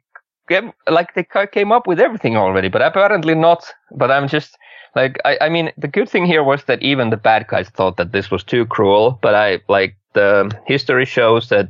[0.87, 3.65] like they came up with everything already, but apparently not.
[3.91, 4.57] But I'm just
[4.95, 7.97] like, I, I mean, the good thing here was that even the bad guys thought
[7.97, 11.69] that this was too cruel, but I like the history shows that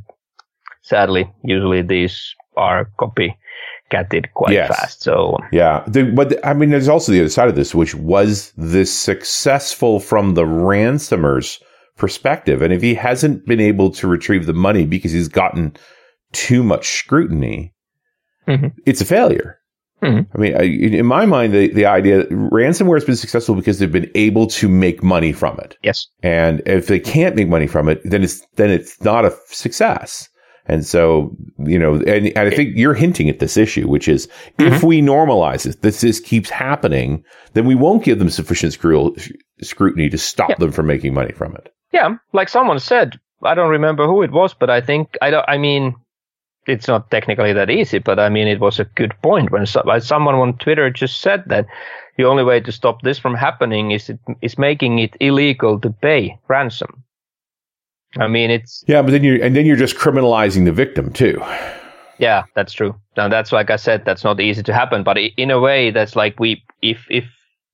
[0.86, 2.90] sadly, usually these are
[4.04, 4.68] copycatted quite Yes.
[4.70, 5.04] fast.
[5.04, 7.96] So Yeah, the, but the- I mean, there's also the other side of this, which
[7.96, 11.60] was this successful from the ransomer's
[11.98, 15.76] perspective, and if he hasn't been able to retrieve the money because he's gotten
[16.34, 17.74] too much scrutiny,
[18.48, 18.74] Mhm.
[18.86, 19.58] it's a failure.
[20.04, 20.28] Mhm.
[20.36, 23.92] I mean, I, in my mind, the, the idea ransomware has been successful because they've
[23.92, 25.78] been able to make money from it.
[25.84, 29.34] yes, And if they can't make money from it, then it's then it's not a
[29.48, 30.28] success.
[30.68, 34.28] And so, you know, and, and I think you're hinting at this issue, which is
[34.58, 34.88] if mm-hmm.
[34.88, 37.24] we normalize it, this this keeps happening,
[37.54, 39.16] then we won't give them sufficient scru-
[39.62, 40.56] scrutiny to stop Yeah.
[40.60, 41.72] them from making money from it.
[41.92, 45.46] yeah, like someone said, I don't remember who it was, but I think I don't.
[45.48, 45.96] I mean,
[46.68, 49.84] it's not technically that easy, but I mean, it was a good point when so,
[50.00, 51.68] someone on Twitter just said that
[52.18, 55.92] the only way to stop this from happening is it, is making it illegal to
[55.92, 57.04] pay ransom.
[58.20, 61.42] I mean, it's Yeah, but then you and then you're just criminalizing the victim too.
[62.18, 62.96] yeah, that's true.
[63.18, 65.04] Now that's like I said, that's not easy to happen.
[65.04, 67.26] But in a way, that's like we if if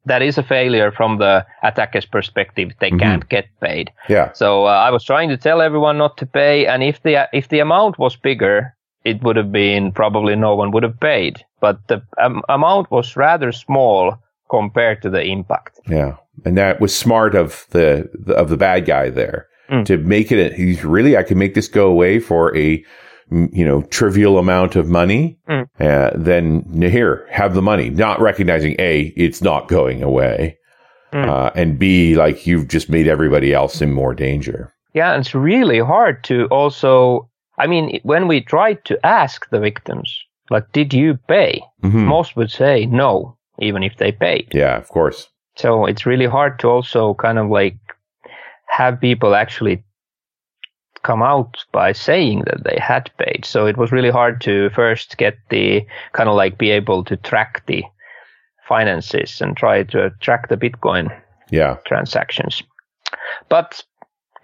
[0.05, 2.99] that is a failure from the attacker's perspective, they Mhm.
[2.99, 3.91] can't get paid.
[4.09, 4.31] Yeah.
[4.33, 7.47] So uh, I was trying to tell everyone not to pay, and if the if
[7.49, 8.73] the amount was bigger,
[9.03, 11.45] it would have been probably no one would have paid.
[11.59, 14.15] But the um, amount was rather small
[14.49, 15.79] compared to the impact.
[15.87, 16.15] Yeah.
[16.45, 19.85] And that was smart of the of the bad guy there Mm.
[19.85, 22.83] to make it he's really I can make this go away for a
[23.31, 25.65] you know trivial amount of money Mm.
[25.79, 30.57] uh, then here have the money not recognizing a it's not going away
[31.13, 31.27] Mm.
[31.27, 35.79] uh, and b like you've just made everybody else in more danger Yeah, it's really
[35.79, 37.29] hard to also.
[37.57, 40.09] I mean, when we tried to ask the victims,
[40.49, 41.61] like, did you pay?
[41.83, 42.05] Mhm.
[42.15, 44.47] Most would say no, even if they paid.
[44.53, 47.77] yeah of course So it's really hard to also kind of like
[48.71, 49.83] have people actually
[51.03, 53.43] come out by saying that they had paid.
[53.43, 57.17] So it was really hard to first get the kind of like be able to
[57.17, 57.83] track the
[58.67, 61.11] finances and try to track the Bitcoin
[61.49, 62.63] yeah transactions.
[63.49, 63.83] But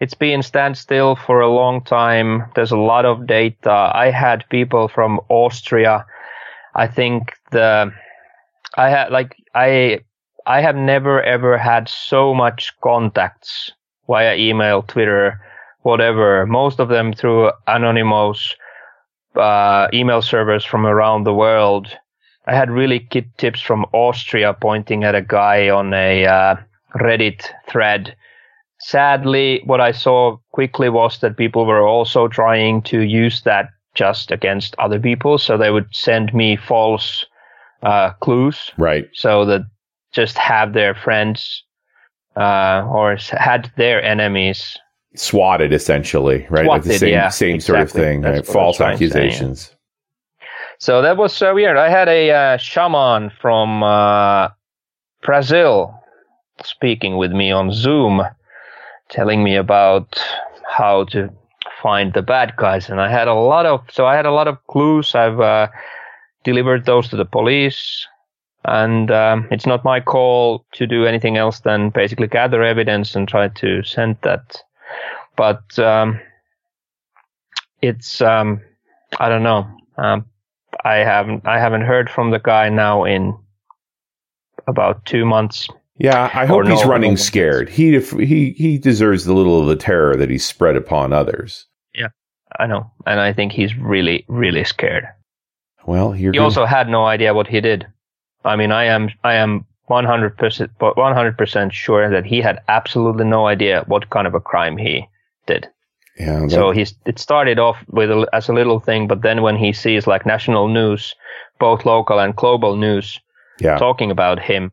[0.02, 2.44] it's been standstill for a long time.
[2.54, 3.92] There's a lot of data.
[3.94, 6.06] I had people from Austria.
[6.76, 7.94] I think the
[8.76, 10.02] I had like I
[10.46, 13.72] I have never ever had so much contacts
[14.08, 15.42] via email, Twitter,
[15.82, 16.46] whatever.
[16.46, 18.56] Most of them through anonymous
[19.36, 21.88] uh, email servers from around the world.
[22.48, 26.56] I had really good tips from Austria pointing at a guy on a uh,
[26.96, 28.16] Reddit thread.
[28.80, 34.32] Sadly, what I saw quickly was that people were also trying to use that just
[34.32, 35.38] against other people.
[35.38, 37.26] So they would send me false
[37.84, 39.62] uh, clues right so that
[40.12, 41.64] just have their friends
[42.38, 44.78] uh, or had their enemies.
[45.16, 48.02] swatted essentially right like the Swatted, same yeah, same sort of exactly.
[48.04, 48.30] thing right?
[48.30, 49.14] what I was false trying say, yeah.
[49.16, 49.78] accusations
[50.80, 51.78] So that was so weird.
[51.78, 54.50] I had a uh, shaman from uh,
[55.24, 55.94] Brazil
[56.64, 58.22] speaking with me on Zoom,
[59.10, 60.22] telling me about
[60.68, 61.30] how to
[61.82, 64.48] find the bad guys, and I had a lot of so I had a lot
[64.48, 65.16] of clues.
[65.16, 65.68] I've uh,
[66.44, 68.08] delivered those to the police,
[68.66, 73.28] and um, it's not my call to do anything else than basically gather evidence and
[73.28, 74.62] try to send that.
[75.36, 76.20] But um,
[77.82, 78.62] it's um,
[79.20, 79.68] I don't know.
[79.98, 80.26] Um,
[80.84, 83.38] I haven't I haven't heard from the guy now in
[84.68, 85.68] about two months.
[86.00, 87.70] Yeah, I hope he's no- running no- scared.
[87.70, 91.66] He he he deserves a little of the terror that he's spread upon others.
[91.96, 92.10] Yeah,
[92.60, 95.06] I know, and I think he's really really scared.
[95.86, 97.88] Well, He gonna- also had no idea what he did.
[98.48, 103.26] I mean, I am I am 100 percent 100 percent sure that he had absolutely
[103.26, 105.06] no idea what kind of a crime he
[105.46, 105.68] did.
[106.20, 109.42] yeah, that- So he's it started off with a, as a little thing, but then
[109.42, 111.16] when he sees like national news,
[111.60, 113.20] both local and global news,
[113.60, 114.72] yeah, talking about him,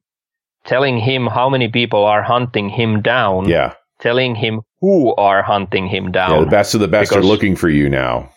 [0.64, 5.86] telling him how many people are hunting him down, yeah, telling him who are hunting
[5.88, 6.30] him down.
[6.32, 6.40] yeah.
[6.44, 8.30] The best of the best are looking for you now.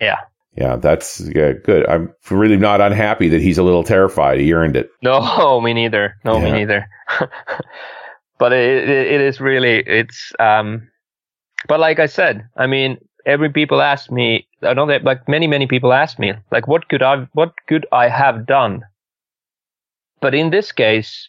[0.00, 0.18] Yeah.
[0.56, 1.88] Yeah, that's yeah, good.
[1.88, 4.40] I'm really not unhappy that he's a little terrified.
[4.40, 4.90] He earned it.
[5.02, 6.16] No, me neither.
[6.24, 6.88] No, me neither.
[8.38, 10.88] but it, it, it is really it's um
[11.68, 15.46] but like I said, I mean every people ask me I know that like many
[15.46, 18.82] many people ask me like what could I what could I have done?
[20.20, 21.28] But in this case,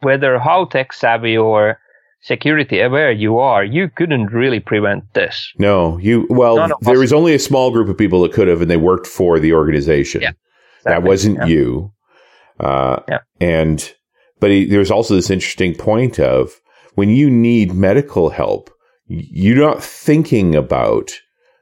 [0.00, 1.78] whether how tech savvy or
[2.26, 5.52] security aware you are, you couldn't really prevent this.
[5.58, 6.26] No, you.
[6.28, 9.06] Well, there was only a small group of people that could have, and they worked
[9.06, 10.22] for the organization.
[10.22, 10.32] Yeah,
[10.84, 11.46] that wasn't Yeah.
[11.46, 11.92] you.
[12.58, 13.18] Uh, Yeah.
[13.40, 13.94] And
[14.40, 16.60] but he, there's also this interesting point of
[16.94, 18.70] when you need medical help,
[19.06, 21.12] you're not thinking about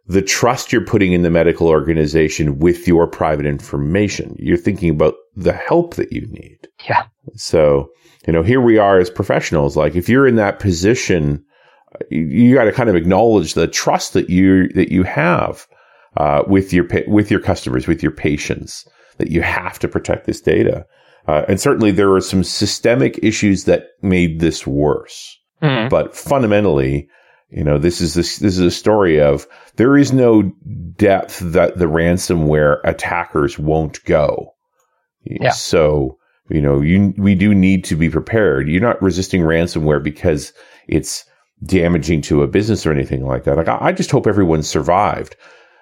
[0.07, 4.37] the trust you're putting in the medical organization with your private information.
[4.39, 6.69] You're thinking about the help that you need.
[6.89, 7.05] Yeah.
[7.35, 7.89] So,
[8.27, 9.77] you know, here we are as professionals.
[9.77, 11.45] Like if you're in that position,
[12.11, 15.67] you, you got to kind of acknowledge the trust that you that you have
[16.17, 18.87] uh, with your with your customers, with your patients,
[19.19, 20.87] that you have to protect this data.
[21.27, 25.39] Uh, and certainly, there were some systemic issues that made this worse.
[25.63, 25.89] Mhm.
[25.89, 27.09] But fundamentally,
[27.49, 29.47] you know, this is this this is a story of
[29.77, 30.43] there is no
[30.97, 34.55] depth that the ransomware attackers won't go.
[35.25, 35.51] Yeah.
[35.51, 36.19] So
[36.49, 38.69] you know, you we do need to be prepared.
[38.69, 40.53] You're not resisting ransomware because
[40.89, 41.25] it's
[41.65, 43.57] damaging to a business or anything like that.
[43.57, 45.37] Like I, I just hope everyone survived.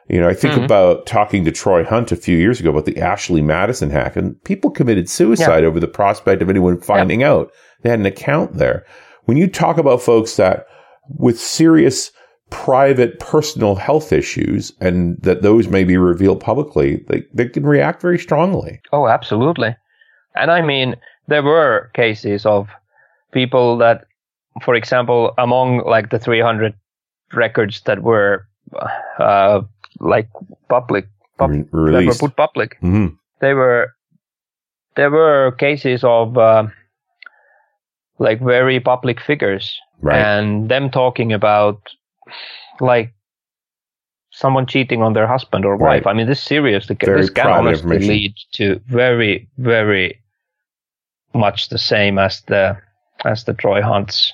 [0.08, 0.64] You know, I think Mhm.
[0.64, 4.42] about talking to Troy Hunt a few years ago about the Ashley Madison hack, and
[4.44, 7.50] people committed suicide over the prospect of anyone finding out
[7.82, 8.84] they had an account there.
[9.24, 10.66] When you talk about folks that
[11.18, 12.10] with serious
[12.50, 18.02] private personal health issues and that those may be revealed publicly, they, they can react
[18.02, 18.80] very strongly.
[18.92, 19.74] Oh, absolutely.
[20.34, 20.96] And I mean,
[21.28, 22.68] there were cases of
[23.32, 24.04] people that,
[24.62, 26.74] for example, among like the 300
[27.32, 28.46] records that were
[29.18, 29.62] uh,
[30.00, 30.28] like
[30.68, 31.06] public,
[31.38, 33.08] pub- that were put public, hmm
[33.40, 33.90] they were
[34.94, 36.64] there were cases of uh,
[38.18, 40.18] like very public figures Right.
[40.18, 41.80] and them talking about
[42.80, 43.14] like
[44.30, 46.04] someone cheating on their husband or wife.
[46.04, 46.10] Right.
[46.10, 50.21] I mean, this seriously Very this can honestly lead to very very
[51.34, 52.76] much the same as the
[53.24, 54.32] as the Troy Hunts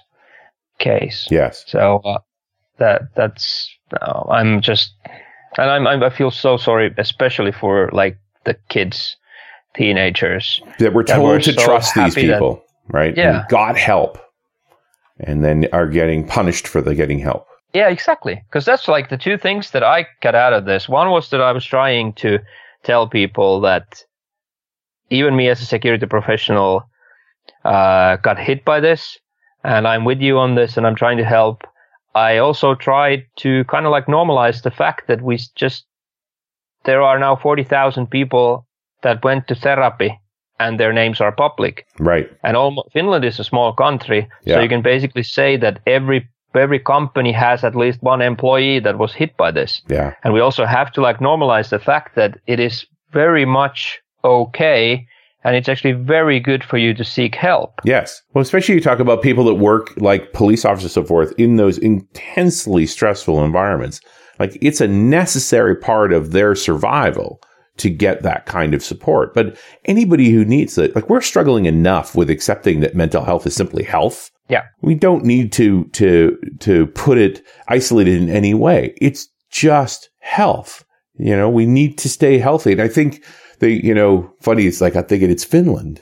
[0.78, 1.28] case.
[1.30, 1.64] yes.
[1.66, 2.18] So uh,
[2.78, 3.68] that that's
[4.00, 4.92] uh, I'm just
[5.56, 9.16] and I'm, I'm I feel so sorry, especially for like the kids,
[9.74, 10.62] teenagers.
[10.78, 13.16] That we're that told to so trust these happy that- people, right?
[13.16, 13.40] Yeah.
[13.40, 14.18] And got help.
[15.20, 17.44] And then are getting punished for the getting help.
[17.74, 18.40] Yeah, exactly.
[18.48, 20.88] Because that's like the two things that I got out of this.
[20.88, 22.38] One was that I was trying to
[22.84, 24.04] tell people that
[25.10, 26.88] even me as a security professional
[27.64, 29.18] uh, got hit by this,
[29.64, 31.62] and I'm with you on this, and I'm trying to help.
[32.14, 35.84] I also tried to kind of like normalize the fact that we just
[36.84, 38.66] there are now forty thousand people
[39.02, 40.18] that went to therapy,
[40.58, 41.86] and their names are public.
[41.98, 42.28] Right.
[42.42, 44.56] And almost, Finland is a small country, Yeah.
[44.56, 48.98] so you can basically say that every every company has at least one employee that
[48.98, 49.82] was hit by this.
[49.88, 50.14] Yeah.
[50.24, 55.06] And we also have to like normalize the fact that it is very much okay
[55.44, 57.80] and it's actually very good for you to seek help.
[57.84, 58.22] Yes.
[58.34, 61.56] Well, especially you talk about people that work like police officers and so forth in
[61.56, 64.00] those intensely stressful environments.
[64.38, 67.40] Like it's a necessary part of their survival
[67.78, 69.34] to get that kind of support.
[69.34, 73.54] But anybody who needs it, like we're struggling enough with accepting that mental health is
[73.54, 74.30] simply health.
[74.48, 74.64] Yeah.
[74.82, 78.94] We don't need to to to put it isolated in any way.
[79.00, 80.84] It's just health.
[81.18, 82.72] You know, we need to stay healthy.
[82.72, 83.24] And I think
[83.60, 86.00] they, you know, funny, it's like I think it's Finland.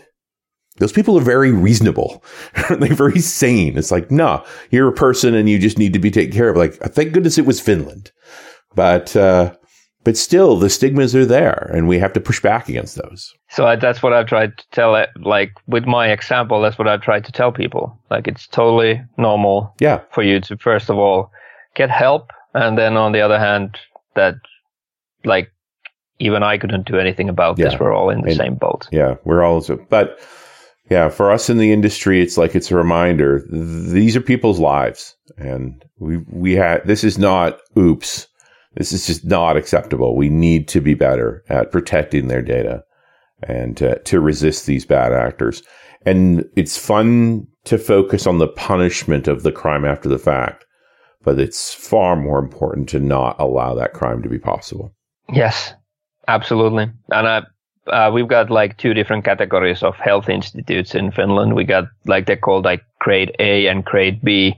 [0.79, 2.23] Those people are very reasonable.
[2.69, 3.79] They're very sane.
[3.79, 6.57] It's like, no, you're a person and you just need to be taken care of.
[6.57, 8.11] Like, thank goodness it was Finland.
[8.75, 9.55] But, uh,
[10.05, 13.33] but still the stigmas are there and we have to push back against those.
[13.49, 16.87] So I, that's what I've tried to tell it like with my example that's what
[16.89, 17.99] I've tried to tell people.
[18.11, 20.03] Like it's totally normal Yeah.
[20.12, 21.33] for you to first of all
[21.75, 23.79] get help and then on the other hand
[24.14, 24.35] that
[25.27, 25.51] like
[26.18, 27.66] even I couldn't do anything about Yeah.
[27.70, 27.79] this.
[27.81, 28.89] We're all in the And- same boat.
[28.91, 29.16] Yeah.
[29.24, 30.18] We're all, but
[30.91, 33.41] yeah, for us in the industry, it's like, it's a reminder.
[33.41, 38.29] th- These are people's lives and we, we had, this is not oops.
[38.77, 40.16] This is just not acceptable.
[40.16, 42.83] We need to be better at protecting their data
[43.43, 45.62] and uh, to resist these bad actors.
[46.07, 50.64] And it's fun to focus on the punishment of the crime after the fact,
[51.24, 54.95] but it's far more important to not allow that crime to be possible.
[55.33, 55.74] Yes,
[56.29, 56.91] absolutely.
[57.11, 57.43] And uh,
[57.87, 61.55] uh, we've got like two different categories of health institutes in Finland.
[61.55, 64.57] We got like they're called like grade A and grade B.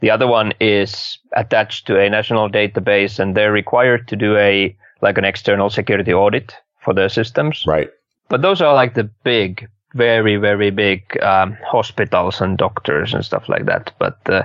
[0.00, 4.76] The other one is attached to a national database and they're required to do a
[5.02, 7.64] like an external security audit for their systems.
[7.66, 7.90] Right.
[8.28, 13.48] But those are like the big, very, very big um, hospitals and doctors and stuff
[13.48, 13.92] like that.
[13.98, 14.42] But uh,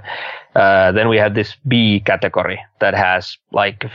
[0.55, 3.86] uh, then we had this B category that has like,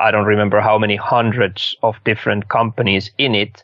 [0.00, 3.62] I don't remember how many hundreds of different companies in it.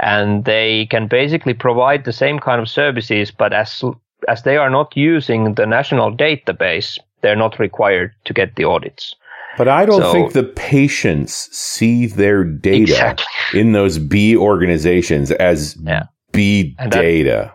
[0.00, 3.84] And they can basically provide the same kind of services, but as,
[4.26, 9.14] as they are not using the national database, they're not required to get the audits.
[9.56, 13.26] But I don't So- think the patients see their data Exactly.
[13.60, 16.04] in those B organizations as Yeah.
[16.32, 17.52] B And that- data.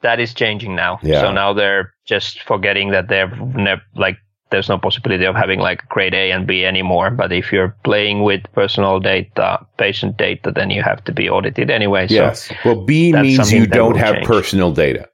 [0.00, 0.98] that is changing now.
[1.02, 1.20] Yeah.
[1.20, 4.16] So now they're just forgetting that they're ne- like
[4.50, 7.10] there's no possibility of having like grade A and B anymore.
[7.10, 11.70] But if you're playing with personal data, patient data, then you have to be audited
[11.70, 12.06] anyway.
[12.08, 12.50] yes.
[12.64, 14.26] Well, B means you don't have change.
[14.26, 15.06] personal data.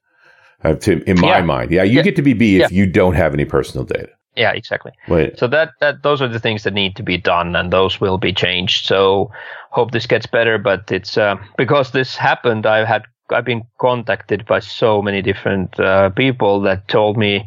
[0.62, 1.43] Uh, to, in my Yeah.
[1.43, 2.03] mind, yeah, you Yeah.
[2.03, 2.76] get to be B if Yeah.
[2.78, 4.09] you don't have any personal data.
[4.37, 4.93] Yeah, exactly.
[5.09, 8.01] Wait, So that that those are the things that need to be done, and those
[8.01, 8.87] will be changed.
[8.87, 9.30] So
[9.70, 10.59] hope this gets better.
[10.59, 12.66] But it's uh, because this happened.
[12.66, 17.47] I've had I've been contacted by so many different uh, people that told me,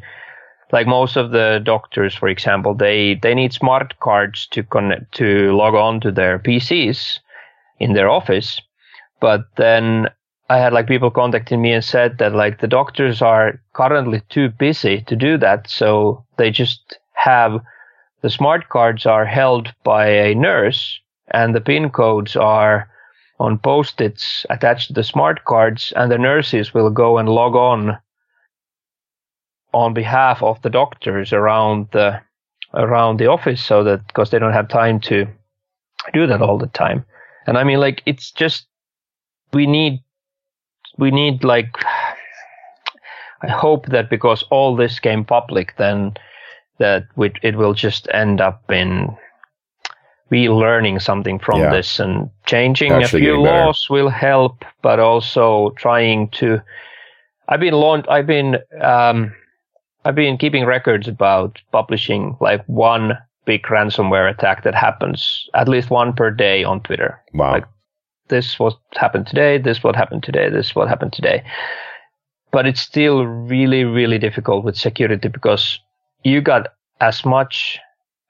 [0.71, 5.55] like most of the doctors, for example, they they need smart cards to connect to
[5.55, 7.19] log on to their PCs
[7.79, 8.61] in their office,
[9.19, 10.09] but then.
[10.49, 14.47] I had like people contacting me and said that like the doctors are currently too
[14.47, 17.59] busy to do that, so they just have
[18.21, 20.99] the smart cards are held by a nurse
[21.31, 22.89] and the pin codes are
[23.39, 27.97] on post-its attached to the smart cards and the nurses will go and log on
[29.73, 32.21] on behalf of the doctors around the
[32.73, 35.27] around the office so that because they don't have time to
[36.13, 37.05] do that all the time.
[37.45, 38.67] And I mean, like, it's just,
[39.53, 40.03] we need,
[40.97, 41.69] we need like,
[43.41, 46.15] I hope that because all this came public, then
[46.79, 49.15] that we, it will just end up in
[50.29, 51.71] we learning something from yeah.
[51.71, 56.61] this and changing Actually a few laws will help, but also trying to.
[57.47, 58.09] I've been launched.
[58.09, 59.33] I've been um,
[60.05, 65.89] I've been keeping records about publishing like one big ransomware attack that happens at least
[65.89, 67.21] one per day on Twitter.
[67.33, 67.53] Wow.
[67.53, 67.65] Like
[68.27, 69.57] this what happened today.
[69.57, 70.49] This what happened today.
[70.49, 71.43] This what happened today.
[72.51, 75.79] But it's still really really difficult with security because
[76.23, 76.67] you got
[77.01, 77.79] as much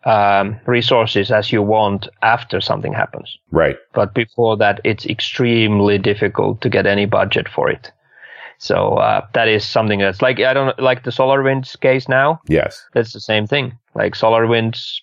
[0.05, 3.37] um, resources as you want after something happens.
[3.51, 3.77] Right.
[3.93, 7.91] But before that, it's extremely difficult to get any budget for it.
[8.59, 12.41] So uh, that is something that's like I don't like the SolarWinds case now.
[12.47, 13.77] Yes, that's the same thing.
[13.93, 15.01] Like SolarWinds,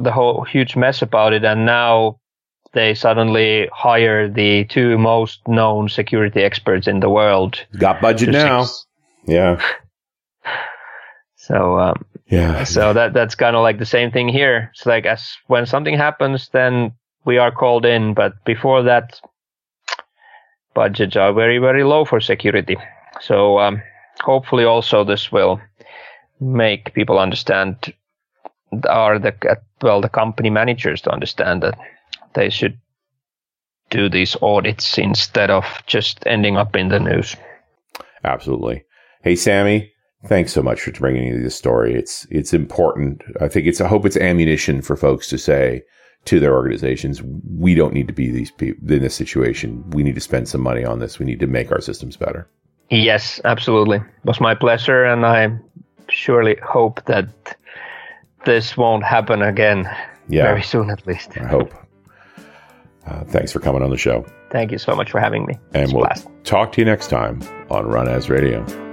[0.00, 2.18] the whole huge mess about it, and now
[2.72, 7.64] they suddenly hire the two most known security experts in the world.
[7.78, 8.66] Got budget now.
[9.26, 9.60] Yeah.
[11.36, 12.64] so um, yeah.
[12.64, 14.70] So that that's kind of like the same thing here.
[14.72, 16.92] It's like as when something happens, then
[17.24, 19.20] we are called in, but before that,
[20.74, 22.76] budgets are very very low for security.
[23.20, 23.82] So um,
[24.20, 25.60] hopefully, also this will
[26.40, 27.92] make people understand,
[28.88, 31.78] or the well the company managers to understand that
[32.34, 32.78] they should
[33.90, 37.36] do these audits instead of just ending up in the news.
[38.24, 38.84] Absolutely.
[39.22, 39.92] Hey, Sami,
[40.26, 41.94] Thanks so much for bringing me this story.
[41.94, 43.22] It's it's important.
[43.40, 43.80] I think it's.
[43.80, 45.82] I hope it's ammunition for folks to say
[46.24, 49.88] to their organizations, we don't need to be these people in this situation.
[49.90, 51.18] We need to spend some money on this.
[51.18, 52.48] We need to make our systems better.
[52.90, 53.98] Yes, absolutely.
[53.98, 55.56] It was my pleasure, and I
[56.10, 57.56] surely hope that
[58.44, 59.88] this won't happen again.
[60.28, 61.30] Yeah, very soon at least.
[61.38, 61.74] I hope.
[63.06, 64.24] Uh, thanks for coming on the show.
[64.50, 65.58] Thank you so much for having me.
[65.74, 66.06] And we'll
[66.44, 68.91] talk to you next time on Run As Radio.